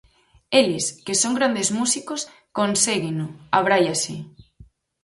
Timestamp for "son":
1.21-1.31